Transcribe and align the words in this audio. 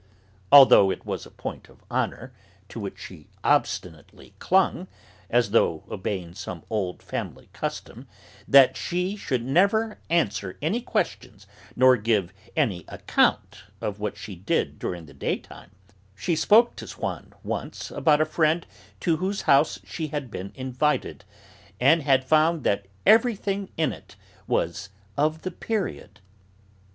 Although 0.51 0.89
it 0.89 1.05
was 1.05 1.27
a 1.27 1.29
point 1.29 1.69
of 1.69 1.83
honour, 1.91 2.33
to 2.69 2.79
which 2.79 2.97
she 2.99 3.27
obstinately 3.43 4.33
clung, 4.39 4.87
as 5.29 5.51
though 5.51 5.83
obeying 5.91 6.33
some 6.33 6.63
old 6.71 7.03
family 7.03 7.49
custom, 7.53 8.07
that 8.47 8.75
she 8.75 9.15
should 9.15 9.45
never 9.45 9.99
answer 10.09 10.57
any 10.59 10.81
questions, 10.81 11.45
never 11.75 11.97
give 11.97 12.33
any 12.55 12.83
account 12.87 13.65
of 13.79 13.99
what 13.99 14.17
she 14.17 14.35
did 14.35 14.79
during 14.79 15.05
the 15.05 15.13
daytime, 15.13 15.69
she 16.15 16.35
spoke 16.35 16.75
to 16.77 16.87
Swann 16.87 17.33
once 17.43 17.91
about 17.91 18.21
a 18.21 18.25
friend 18.25 18.65
to 19.01 19.17
whose 19.17 19.43
house 19.43 19.77
she 19.83 20.07
had 20.07 20.31
been 20.31 20.51
invited, 20.55 21.25
and 21.79 22.01
had 22.01 22.25
found 22.25 22.63
that 22.63 22.87
everything 23.05 23.69
in 23.77 23.93
it 23.93 24.15
was 24.47 24.89
'of 25.15 25.43
the 25.43 25.51
period.' 25.51 26.21